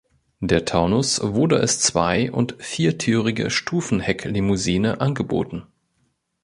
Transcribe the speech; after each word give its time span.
Der 0.39 0.65
Taunus 0.65 1.21
wurde 1.23 1.59
als 1.59 1.79
zwei- 1.79 2.31
und 2.31 2.55
viertürige 2.57 3.51
Stufenhecklimousine 3.51 4.99
angeboten. 4.99 5.67